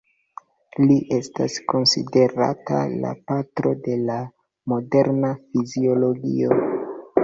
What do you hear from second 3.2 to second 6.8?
patro de la moderna fiziologio.